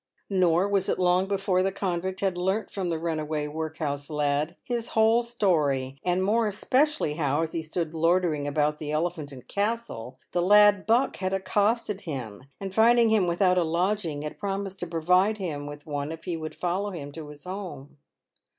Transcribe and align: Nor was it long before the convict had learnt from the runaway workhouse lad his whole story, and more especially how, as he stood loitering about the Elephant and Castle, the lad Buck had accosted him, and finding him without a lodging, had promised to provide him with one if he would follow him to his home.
Nor 0.31 0.67
was 0.67 0.89
it 0.89 0.97
long 0.97 1.27
before 1.27 1.61
the 1.61 1.71
convict 1.71 2.21
had 2.21 2.35
learnt 2.35 2.71
from 2.71 2.89
the 2.89 2.97
runaway 2.97 3.45
workhouse 3.47 4.09
lad 4.09 4.55
his 4.63 4.87
whole 4.97 5.21
story, 5.21 5.99
and 6.03 6.23
more 6.23 6.47
especially 6.47 7.17
how, 7.17 7.43
as 7.43 7.51
he 7.51 7.61
stood 7.61 7.93
loitering 7.93 8.47
about 8.47 8.79
the 8.79 8.91
Elephant 8.91 9.31
and 9.31 9.47
Castle, 9.47 10.17
the 10.31 10.41
lad 10.41 10.87
Buck 10.87 11.17
had 11.17 11.33
accosted 11.33 12.01
him, 12.01 12.45
and 12.59 12.73
finding 12.73 13.09
him 13.09 13.27
without 13.27 13.59
a 13.59 13.63
lodging, 13.63 14.23
had 14.23 14.39
promised 14.39 14.79
to 14.79 14.87
provide 14.87 15.37
him 15.37 15.67
with 15.67 15.85
one 15.85 16.11
if 16.11 16.23
he 16.23 16.35
would 16.35 16.55
follow 16.55 16.89
him 16.89 17.11
to 17.11 17.27
his 17.27 17.43
home. 17.43 17.97